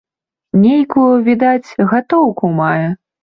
Нейкую, 0.61 1.09
відаць, 1.27 1.77
гатоўку 1.91 2.51
мае. 2.61 2.89